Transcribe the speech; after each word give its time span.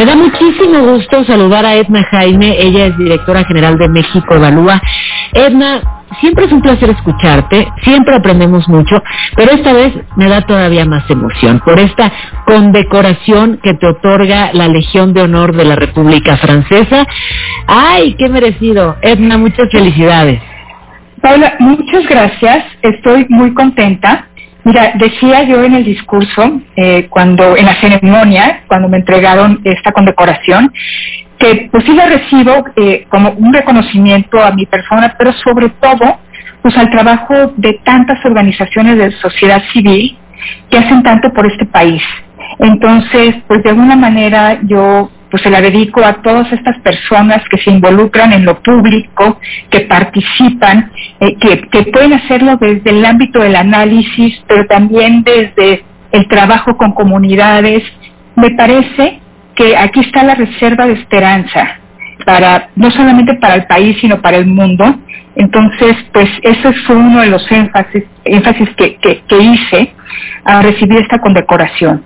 Me 0.00 0.06
da 0.06 0.16
muchísimo 0.16 0.78
gusto 0.92 1.22
saludar 1.26 1.66
a 1.66 1.74
Edna 1.74 2.02
Jaime, 2.04 2.56
ella 2.58 2.86
es 2.86 2.96
directora 2.96 3.44
general 3.44 3.76
de 3.76 3.86
México 3.86 4.34
Evalúa. 4.34 4.80
Edna, 5.34 5.82
siempre 6.22 6.46
es 6.46 6.52
un 6.52 6.62
placer 6.62 6.88
escucharte, 6.88 7.68
siempre 7.82 8.16
aprendemos 8.16 8.66
mucho, 8.66 9.02
pero 9.36 9.52
esta 9.52 9.74
vez 9.74 9.92
me 10.16 10.26
da 10.30 10.40
todavía 10.40 10.86
más 10.86 11.04
emoción 11.10 11.60
por 11.60 11.78
esta 11.78 12.10
condecoración 12.46 13.60
que 13.62 13.74
te 13.74 13.88
otorga 13.88 14.54
la 14.54 14.68
Legión 14.68 15.12
de 15.12 15.20
Honor 15.20 15.54
de 15.54 15.66
la 15.66 15.76
República 15.76 16.38
Francesa. 16.38 17.06
¡Ay, 17.66 18.14
qué 18.14 18.30
merecido! 18.30 18.96
Edna, 19.02 19.36
muchas 19.36 19.68
felicidades. 19.70 20.40
Paula, 21.20 21.56
muchas 21.58 22.08
gracias, 22.08 22.64
estoy 22.80 23.26
muy 23.28 23.52
contenta. 23.52 24.29
Mira, 24.64 24.92
decía 24.96 25.42
yo 25.44 25.62
en 25.64 25.74
el 25.74 25.84
discurso, 25.84 26.60
eh, 26.76 27.06
cuando 27.08 27.56
en 27.56 27.66
la 27.66 27.80
ceremonia, 27.80 28.62
cuando 28.66 28.88
me 28.88 28.98
entregaron 28.98 29.60
esta 29.64 29.92
condecoración, 29.92 30.72
que 31.38 31.68
pues 31.72 31.84
sí 31.84 31.94
la 31.94 32.06
recibo 32.06 32.64
eh, 32.76 33.06
como 33.08 33.30
un 33.30 33.52
reconocimiento 33.52 34.42
a 34.42 34.50
mi 34.52 34.66
persona, 34.66 35.14
pero 35.18 35.32
sobre 35.32 35.70
todo 35.70 36.18
pues 36.62 36.76
al 36.76 36.90
trabajo 36.90 37.54
de 37.56 37.80
tantas 37.84 38.22
organizaciones 38.24 38.98
de 38.98 39.12
sociedad 39.12 39.62
civil 39.72 40.18
que 40.68 40.78
hacen 40.78 41.02
tanto 41.02 41.32
por 41.32 41.46
este 41.46 41.64
país. 41.64 42.02
Entonces, 42.58 43.36
pues 43.48 43.62
de 43.62 43.70
alguna 43.70 43.96
manera 43.96 44.58
yo 44.64 45.10
pues 45.30 45.42
se 45.42 45.50
la 45.50 45.60
dedico 45.60 46.04
a 46.04 46.22
todas 46.22 46.52
estas 46.52 46.78
personas 46.80 47.42
que 47.48 47.58
se 47.58 47.70
involucran 47.70 48.32
en 48.32 48.44
lo 48.44 48.60
público, 48.60 49.38
que 49.70 49.80
participan, 49.82 50.90
eh, 51.20 51.36
que, 51.36 51.82
pueden 51.92 52.14
hacerlo 52.14 52.56
desde 52.56 52.90
el 52.90 53.04
ámbito 53.04 53.40
del 53.40 53.56
análisis, 53.56 54.42
pero 54.46 54.66
también 54.66 55.22
desde 55.22 55.84
el 56.12 56.26
trabajo 56.28 56.76
con 56.76 56.92
comunidades. 56.92 57.84
Me 58.36 58.50
parece 58.50 59.20
que 59.54 59.76
aquí 59.76 60.00
está 60.00 60.24
la 60.24 60.34
reserva 60.34 60.86
de 60.86 60.94
esperanza 60.94 61.76
para 62.26 62.68
no 62.76 62.90
solamente 62.90 63.34
para 63.34 63.54
el 63.54 63.64
país 63.64 63.96
sino 64.00 64.20
para 64.20 64.36
el 64.36 64.44
mundo 64.44 64.94
entonces 65.36 65.96
pues 66.12 66.28
ese 66.42 66.72
fue 66.86 66.96
uno 66.96 67.22
de 67.22 67.28
los 67.28 67.42
énfasis 67.50 68.04
que, 68.76 68.96
que 68.98 69.38
hice 69.38 69.94
a 70.44 70.60
recibir 70.60 70.98
esta 71.00 71.18
condecoración 71.18 72.04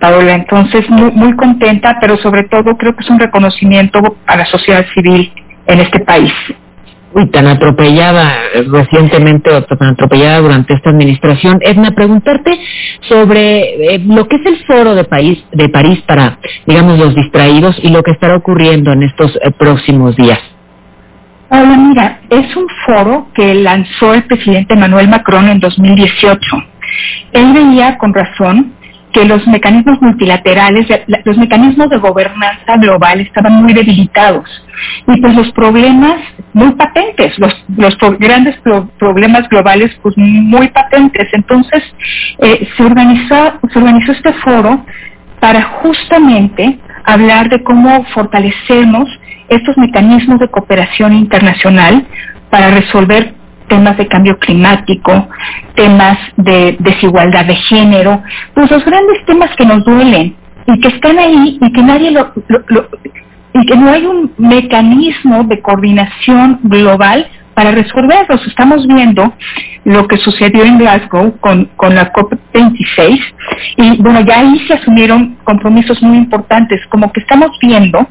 Paola. 0.00 0.34
Entonces, 0.34 0.88
muy, 0.90 1.10
muy 1.12 1.36
contenta, 1.36 1.98
pero 2.00 2.16
sobre 2.16 2.44
todo 2.44 2.76
creo 2.76 2.96
que 2.96 3.04
es 3.04 3.10
un 3.10 3.20
reconocimiento 3.20 4.16
a 4.26 4.36
la 4.36 4.46
sociedad 4.46 4.84
civil 4.94 5.32
en 5.66 5.80
este 5.80 6.00
país. 6.00 6.32
Uy, 7.12 7.28
tan 7.30 7.48
atropellada 7.48 8.32
recientemente 8.70 9.50
o 9.50 9.64
tan 9.64 9.88
atropellada 9.88 10.38
durante 10.38 10.74
esta 10.74 10.90
administración. 10.90 11.58
Edna, 11.60 11.90
preguntarte 11.90 12.56
sobre 13.08 13.94
eh, 13.94 14.02
lo 14.06 14.28
que 14.28 14.36
es 14.36 14.46
el 14.46 14.64
foro 14.64 14.94
de, 14.94 15.02
país, 15.04 15.44
de 15.50 15.68
París 15.68 16.00
para, 16.06 16.38
digamos, 16.66 16.98
los 16.98 17.14
distraídos 17.16 17.76
y 17.82 17.90
lo 17.90 18.04
que 18.04 18.12
estará 18.12 18.36
ocurriendo 18.36 18.92
en 18.92 19.02
estos 19.02 19.36
eh, 19.42 19.50
próximos 19.50 20.14
días. 20.16 20.38
Paula, 21.48 21.76
mira, 21.76 22.20
es 22.30 22.56
un 22.56 22.66
foro 22.86 23.26
que 23.34 23.56
lanzó 23.56 24.14
el 24.14 24.22
presidente 24.22 24.74
Emmanuel 24.74 25.08
Macron 25.08 25.48
en 25.48 25.58
2018. 25.58 26.38
Él 27.32 27.52
veía 27.52 27.98
con 27.98 28.14
razón 28.14 28.74
que 29.12 29.24
los 29.24 29.46
mecanismos 29.46 30.00
multilaterales, 30.00 30.86
los 31.24 31.36
mecanismos 31.36 31.90
de 31.90 31.98
gobernanza 31.98 32.76
global 32.76 33.20
estaban 33.20 33.54
muy 33.62 33.72
debilitados 33.72 34.44
y 35.06 35.20
pues 35.20 35.34
los 35.34 35.50
problemas 35.52 36.16
muy 36.52 36.72
patentes, 36.72 37.38
los, 37.38 37.54
los 37.76 37.96
grandes 38.18 38.56
problemas 38.98 39.48
globales 39.48 39.90
pues 40.02 40.16
muy 40.16 40.68
patentes. 40.68 41.28
Entonces 41.32 41.82
eh, 42.38 42.68
se, 42.76 42.82
organizó, 42.82 43.58
se 43.72 43.78
organizó 43.78 44.12
este 44.12 44.32
foro 44.34 44.84
para 45.40 45.62
justamente 45.62 46.78
hablar 47.04 47.48
de 47.48 47.62
cómo 47.62 48.04
fortalecemos 48.14 49.08
estos 49.48 49.76
mecanismos 49.78 50.38
de 50.38 50.48
cooperación 50.48 51.12
internacional 51.14 52.06
para 52.50 52.70
resolver 52.70 53.34
temas 53.70 53.96
de 53.96 54.06
cambio 54.06 54.38
climático, 54.38 55.28
temas 55.74 56.18
de 56.36 56.76
desigualdad 56.80 57.46
de 57.46 57.54
género, 57.54 58.22
pues 58.52 58.70
los 58.70 58.84
grandes 58.84 59.24
temas 59.24 59.50
que 59.56 59.64
nos 59.64 59.82
duelen 59.84 60.36
y 60.66 60.80
que 60.80 60.88
están 60.88 61.18
ahí 61.18 61.58
y 61.60 61.72
que 61.72 61.82
nadie 61.82 62.10
lo, 62.10 62.32
y 63.54 63.66
que 63.66 63.76
no 63.76 63.90
hay 63.90 64.04
un 64.04 64.32
mecanismo 64.36 65.44
de 65.44 65.60
coordinación 65.60 66.58
global 66.64 67.26
para 67.54 67.72
resolverlos. 67.72 68.46
Estamos 68.46 68.86
viendo 68.86 69.34
lo 69.84 70.06
que 70.08 70.16
sucedió 70.18 70.64
en 70.64 70.78
Glasgow 70.78 71.38
con, 71.40 71.66
con 71.76 71.94
la 71.94 72.12
COP26 72.12 73.20
y 73.76 74.02
bueno, 74.02 74.20
ya 74.20 74.40
ahí 74.40 74.58
se 74.66 74.74
asumieron 74.74 75.36
compromisos 75.44 76.02
muy 76.02 76.18
importantes, 76.18 76.80
como 76.90 77.12
que 77.12 77.20
estamos 77.20 77.50
viendo 77.60 78.06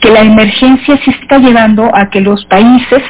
que 0.00 0.10
la 0.10 0.20
emergencia 0.20 0.98
sí 1.04 1.10
está 1.20 1.38
llevando 1.38 1.90
a 1.94 2.10
que 2.10 2.20
los 2.20 2.44
países 2.46 3.02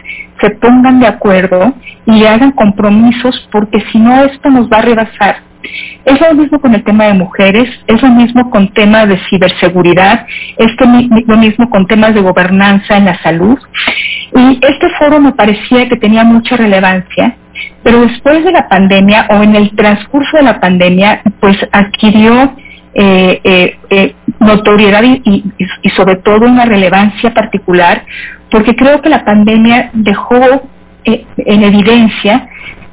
se 0.42 0.50
pongan 0.50 1.00
de 1.00 1.06
acuerdo 1.06 1.72
y 2.04 2.25
hagan 2.25 2.53
compromisos 2.53 3.48
porque 3.50 3.82
si 3.91 3.98
no 3.98 4.25
esto 4.25 4.50
nos 4.50 4.69
va 4.69 4.78
a 4.78 4.82
rebasar. 4.82 5.36
Es 6.04 6.20
lo 6.20 6.34
mismo 6.34 6.60
con 6.60 6.75
el 6.75 6.82
tema 6.82 7.04
de 7.04 7.14
mujeres, 7.14 7.69
es 7.86 8.03
lo 8.03 8.08
mismo 8.08 8.50
con 8.50 8.72
temas 8.75 9.08
de 9.08 9.19
ciberseguridad, 9.31 10.26
es 10.58 10.72
lo 11.26 11.36
mismo 11.36 11.70
con 11.70 11.86
temas 11.86 12.14
de 12.14 12.20
gobernanza 12.20 12.97
en 12.97 13.04
la 13.04 13.22
salud. 13.22 13.56
Y 14.34 14.58
este 14.60 14.88
foro 14.98 15.20
me 15.20 15.32
parecía 15.32 15.88
que 15.88 15.97
tenía 15.97 16.25
mucha 16.25 16.56
relevancia, 16.56 17.36
pero 17.84 18.00
después 18.00 18.44
de 18.44 18.50
la 18.50 18.69
pandemia 18.69 19.28
o 19.31 19.42
en 19.42 19.54
el 19.54 19.70
transcurso 19.76 20.36
de 20.36 20.42
la 20.42 20.60
pandemia, 20.60 21.22
pues 21.41 21.56
adquirió 21.70 22.52
eh, 22.94 23.41
eh, 23.44 23.78
eh, 23.88 24.14
notoriedad 24.38 25.02
y, 25.02 25.44
sobre 25.97 26.16
todo 26.16 26.47
una 26.47 26.66
relevancia 26.66 27.32
particular 27.32 28.04
porque 28.52 28.76
creo 28.76 29.00
que 29.00 29.08
la 29.08 29.24
pandemia 29.24 29.90
dejó 29.94 30.36
eh, 31.04 31.26
en 31.38 31.62
evidencia 31.64 32.48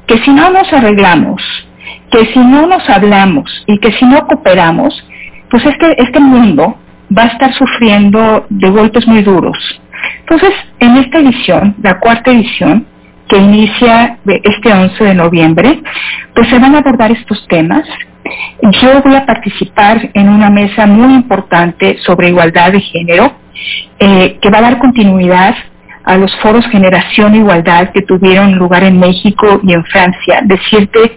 que 0.06 0.18
si 0.18 0.32
no 0.32 0.50
nos 0.50 0.72
arreglamos, 0.72 1.42
que 2.10 2.24
si 2.32 2.38
no 2.40 2.66
nos 2.66 2.88
hablamos 2.88 3.44
y 3.66 3.78
que 3.78 3.92
si 3.92 4.06
no 4.06 4.26
cooperamos, 4.26 5.06
pues 5.50 5.64
este, 5.66 6.02
este 6.02 6.18
mundo 6.18 6.76
va 7.16 7.24
a 7.24 7.26
estar 7.26 7.52
sufriendo 7.52 8.46
de 8.48 8.70
golpes 8.70 9.06
muy 9.06 9.22
duros. 9.22 9.58
Entonces, 10.20 10.52
en 10.78 10.96
esta 10.96 11.18
edición, 11.18 11.76
la 11.82 12.00
cuarta 12.00 12.30
edición, 12.30 12.86
que 13.28 13.36
inicia 13.36 14.18
este 14.26 14.72
11 14.72 15.04
de 15.04 15.14
noviembre, 15.14 15.82
pues 16.34 16.48
se 16.48 16.58
van 16.58 16.74
a 16.74 16.78
abordar 16.78 17.12
estos 17.12 17.46
temas. 17.48 17.86
Yo 18.80 19.00
voy 19.02 19.14
a 19.14 19.26
participar 19.26 20.10
en 20.14 20.28
una 20.28 20.50
mesa 20.50 20.86
muy 20.86 21.14
importante 21.14 21.98
sobre 22.00 22.28
igualdad 22.28 22.72
de 22.72 22.80
género 22.80 23.39
eh, 23.98 24.38
que 24.40 24.50
va 24.50 24.58
a 24.58 24.62
dar 24.62 24.78
continuidad 24.78 25.54
a 26.04 26.16
los 26.16 26.34
foros 26.40 26.66
Generación 26.68 27.34
Igualdad 27.34 27.90
que 27.92 28.02
tuvieron 28.02 28.56
lugar 28.56 28.84
en 28.84 28.98
México 28.98 29.60
y 29.62 29.72
en 29.72 29.84
Francia. 29.84 30.40
Decirte 30.44 31.16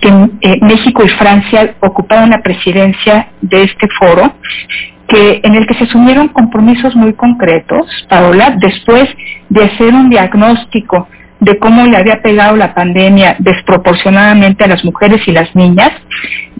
que 0.00 0.08
eh, 0.40 0.58
México 0.60 1.04
y 1.04 1.08
Francia 1.08 1.74
ocuparon 1.80 2.30
la 2.30 2.42
presidencia 2.42 3.28
de 3.40 3.62
este 3.62 3.88
foro, 3.98 4.34
que 5.08 5.40
en 5.42 5.54
el 5.54 5.66
que 5.66 5.74
se 5.74 5.84
asumieron 5.84 6.28
compromisos 6.28 6.94
muy 6.96 7.14
concretos, 7.14 7.86
Paola, 8.08 8.56
después 8.58 9.08
de 9.48 9.64
hacer 9.64 9.94
un 9.94 10.10
diagnóstico 10.10 11.08
de 11.40 11.58
cómo 11.58 11.84
le 11.86 11.96
había 11.96 12.22
pegado 12.22 12.56
la 12.56 12.74
pandemia 12.74 13.36
desproporcionadamente 13.38 14.64
a 14.64 14.68
las 14.68 14.84
mujeres 14.84 15.26
y 15.26 15.32
las 15.32 15.54
niñas. 15.54 15.92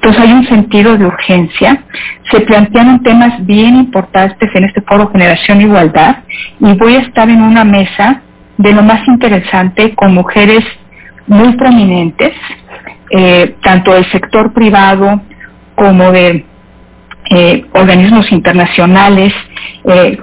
Entonces 0.04 0.22
hay 0.22 0.34
un 0.34 0.46
sentido 0.46 0.98
de 0.98 1.06
urgencia. 1.06 1.82
Se 2.30 2.40
plantearon 2.40 3.02
temas 3.02 3.46
bien 3.46 3.74
importantes 3.74 4.50
en 4.54 4.64
este 4.64 4.82
foro 4.82 5.08
Generación 5.10 5.62
Igualdad 5.62 6.16
y 6.60 6.74
voy 6.74 6.96
a 6.96 6.98
estar 6.98 7.26
en 7.30 7.40
una 7.40 7.64
mesa 7.64 8.20
de 8.58 8.74
lo 8.74 8.82
más 8.82 9.08
interesante 9.08 9.94
con 9.94 10.12
mujeres 10.12 10.62
muy 11.26 11.56
prominentes, 11.56 12.34
eh, 13.12 13.56
tanto 13.62 13.94
del 13.94 14.04
sector 14.12 14.52
privado 14.52 15.22
como 15.74 16.12
de 16.12 16.44
eh, 17.30 17.64
organismos 17.72 18.30
internacionales, 18.30 19.32
eh, 19.84 20.18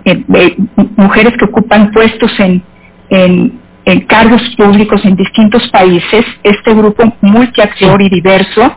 mujeres 0.95 1.34
que 1.39 1.45
ocupan 1.45 1.89
puestos 1.89 2.39
en, 2.39 2.62
en 3.10 3.62
en 3.86 4.01
cargos 4.01 4.42
públicos 4.57 5.04
en 5.06 5.16
distintos 5.16 5.68
países, 5.69 6.25
este 6.44 6.74
grupo 6.74 7.04
multiactor 7.22 8.01
y 8.01 8.10
diverso, 8.10 8.75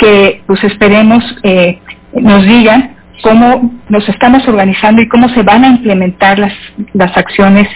que 0.00 0.42
pues 0.46 0.64
esperemos 0.64 1.22
eh, 1.44 1.78
nos 2.14 2.44
digan 2.44 2.96
cómo 3.22 3.70
nos 3.88 4.08
estamos 4.08 4.46
organizando 4.48 5.02
y 5.02 5.08
cómo 5.08 5.28
se 5.28 5.42
van 5.42 5.62
a 5.64 5.68
implementar 5.68 6.38
las, 6.38 6.54
las 6.94 7.16
acciones 7.16 7.68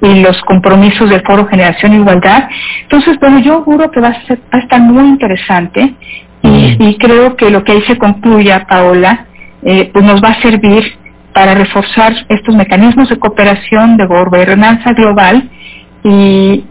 y 0.00 0.20
los 0.20 0.40
compromisos 0.42 1.10
del 1.10 1.22
Foro 1.22 1.46
Generación 1.46 1.94
Igualdad. 1.94 2.48
Entonces, 2.82 3.18
bueno, 3.18 3.40
yo 3.40 3.62
juro 3.62 3.90
que 3.90 4.00
va 4.00 4.08
a, 4.08 4.26
ser, 4.26 4.38
va 4.52 4.58
a 4.58 4.62
estar 4.62 4.80
muy 4.80 5.04
interesante 5.04 5.94
y, 6.42 6.96
creo 6.98 7.36
que 7.36 7.50
lo 7.50 7.64
que 7.64 7.72
ahí 7.72 7.82
se 7.82 7.96
concluya, 7.96 8.66
Paola, 8.68 9.26
eh, 9.62 9.90
pues 9.92 10.04
nos 10.04 10.22
va 10.22 10.28
a 10.28 10.42
servir 10.42 10.84
para 11.32 11.54
reforzar 11.54 12.12
estos 12.28 12.54
mecanismos 12.54 13.08
de 13.08 13.18
cooperación 13.18 13.96
de 13.96 14.06
gobernanza 14.06 14.92
global 14.92 15.50
y, 16.02 16.64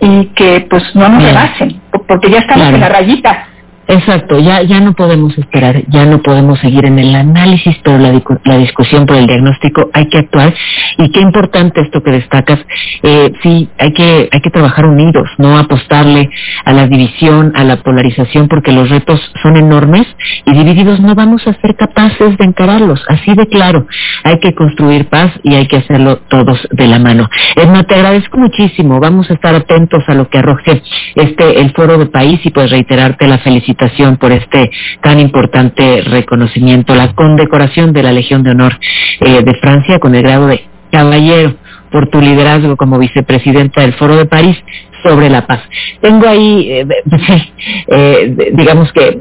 y 0.00 0.24
que 0.34 0.66
pues 0.68 0.82
no 0.94 1.08
nos 1.08 1.22
rebasen, 1.22 1.80
porque 2.08 2.30
ya 2.30 2.38
estamos 2.38 2.68
en 2.68 2.80
la 2.80 2.88
rayita. 2.88 3.47
Exacto, 3.90 4.38
ya, 4.38 4.60
ya 4.64 4.80
no 4.80 4.92
podemos 4.92 5.36
esperar, 5.38 5.82
ya 5.88 6.04
no 6.04 6.20
podemos 6.20 6.58
seguir 6.58 6.84
en 6.84 6.98
el 6.98 7.14
análisis, 7.14 7.74
pero 7.82 7.96
la, 7.96 8.12
la 8.44 8.58
discusión 8.58 9.06
por 9.06 9.16
el 9.16 9.26
diagnóstico 9.26 9.88
hay 9.94 10.08
que 10.08 10.18
actuar. 10.18 10.52
Y 10.98 11.10
qué 11.10 11.20
importante 11.20 11.80
esto 11.80 12.02
que 12.02 12.10
destacas, 12.10 12.60
eh, 13.02 13.32
sí, 13.42 13.70
hay 13.78 13.94
que, 13.94 14.28
hay 14.30 14.40
que 14.42 14.50
trabajar 14.50 14.84
unidos, 14.84 15.30
no 15.38 15.56
apostarle 15.56 16.28
a 16.66 16.74
la 16.74 16.86
división, 16.86 17.52
a 17.56 17.64
la 17.64 17.76
polarización, 17.82 18.46
porque 18.48 18.72
los 18.72 18.90
retos 18.90 19.22
son 19.42 19.56
enormes 19.56 20.06
y 20.44 20.52
divididos 20.52 21.00
no 21.00 21.14
vamos 21.14 21.46
a 21.46 21.54
ser 21.54 21.74
capaces 21.74 22.36
de 22.36 22.44
encararlos, 22.44 23.02
así 23.08 23.34
de 23.34 23.46
claro, 23.46 23.86
hay 24.22 24.38
que 24.38 24.54
construir 24.54 25.08
paz 25.08 25.32
y 25.42 25.54
hay 25.54 25.66
que 25.66 25.78
hacerlo 25.78 26.18
todos 26.28 26.68
de 26.72 26.88
la 26.88 26.98
mano. 26.98 27.30
Edna, 27.56 27.84
te 27.84 27.94
agradezco 27.94 28.36
muchísimo, 28.36 29.00
vamos 29.00 29.30
a 29.30 29.34
estar 29.34 29.54
atentos 29.54 30.04
a 30.08 30.14
lo 30.14 30.28
que 30.28 30.36
arroje 30.36 30.82
este, 31.14 31.58
el 31.62 31.72
foro 31.72 31.96
de 31.96 32.06
país 32.06 32.40
y 32.44 32.50
pues 32.50 32.70
reiterarte 32.70 33.26
la 33.26 33.38
felicitación 33.38 33.77
por 34.18 34.32
este 34.32 34.70
tan 35.02 35.20
importante 35.20 36.02
reconocimiento, 36.02 36.94
la 36.94 37.14
condecoración 37.14 37.92
de 37.92 38.02
la 38.02 38.12
Legión 38.12 38.42
de 38.42 38.50
Honor 38.50 38.78
eh, 39.20 39.42
de 39.42 39.54
Francia 39.60 39.98
con 39.98 40.14
el 40.14 40.22
grado 40.22 40.46
de 40.48 40.64
caballero 40.90 41.54
por 41.90 42.08
tu 42.08 42.20
liderazgo 42.20 42.76
como 42.76 42.98
vicepresidenta 42.98 43.82
del 43.82 43.94
Foro 43.94 44.16
de 44.16 44.26
París 44.26 44.56
sobre 45.02 45.28
la 45.28 45.46
paz. 45.46 45.60
Tengo 46.00 46.26
ahí, 46.26 46.70
eh, 46.70 46.86
eh, 47.88 48.52
digamos 48.52 48.92
que 48.92 49.18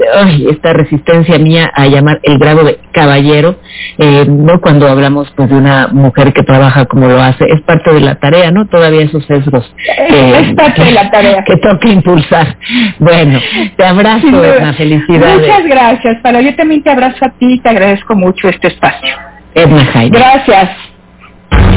esta 0.50 0.74
resistencia 0.74 1.38
mía 1.38 1.71
a 1.74 1.88
llamar 1.88 2.19
el 2.24 2.38
grado 2.38 2.63
de 2.63 2.79
caballero, 2.91 3.59
eh, 3.97 4.25
no 4.27 4.59
cuando 4.62 4.88
hablamos 4.88 5.31
pues 5.35 5.50
de 5.50 5.56
una 5.56 5.88
mujer 5.88 6.33
que 6.33 6.44
trabaja 6.44 6.85
como 6.85 7.07
lo 7.07 7.21
hace, 7.21 7.45
es 7.45 7.62
parte 7.62 7.94
de 7.94 8.01
la 8.01 8.15
tarea, 8.15 8.51
¿no? 8.51 8.68
Todavía 8.68 9.01
esos 9.01 9.25
sesgos. 9.25 9.71
es 10.09 10.53
parte 10.56 10.83
de 10.83 10.91
la 10.91 11.09
tarea. 11.09 11.44
Que 11.44 11.57
toca 11.57 11.89
impulsar. 11.89 12.57
Bueno, 13.00 13.39
te 13.75 13.85
abrazo, 13.85 14.44
Edna, 14.44 14.73
felicidades. 14.73 15.47
Muchas 15.47 15.65
gracias, 15.65 16.18
Para 16.21 16.41
Yo 16.41 16.56
también 16.56 16.83
te 16.83 16.89
abrazo 16.89 17.25
a 17.25 17.30
ti 17.30 17.53
y 17.53 17.59
te 17.59 17.69
agradezco 17.69 18.15
mucho 18.15 18.50
este 18.50 18.68
espacio. 18.68 19.15
Edna 19.53 19.85
Jaime. 19.85 20.18
Gracias. 20.18 20.87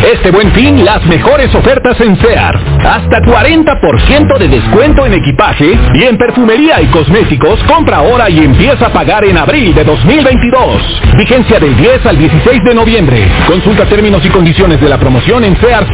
Este 0.04 0.30
buen 0.30 0.50
fin, 0.52 0.84
las 0.84 1.04
mejores 1.06 1.54
ofertas 1.54 2.00
en 2.00 2.16
SEAR. 2.20 2.58
Hasta 2.84 3.20
40% 3.20 4.38
de 4.38 4.48
descuento 4.48 5.04
en 5.06 5.14
equipaje 5.14 5.78
y 5.94 6.02
en 6.04 6.16
perfumería 6.16 6.80
y 6.80 6.86
cosméticos. 6.86 7.62
Compra 7.64 7.98
ahora 7.98 8.30
y 8.30 8.38
empieza 8.38 8.86
a 8.86 8.92
pagar 8.92 9.24
en 9.24 9.36
abril 9.36 9.74
de 9.74 9.84
2022. 9.84 11.02
Vigencia 11.16 11.60
del 11.60 11.76
10 11.76 12.06
al 12.06 12.18
16 12.18 12.64
de 12.64 12.74
noviembre. 12.74 13.28
Consulta 13.46 13.84
términos 13.86 14.24
y 14.24 14.30
condiciones 14.30 14.80
de 14.80 14.88
la 14.88 14.98
promoción 14.98 15.44
en 15.44 15.60
SEAR. 15.60 15.86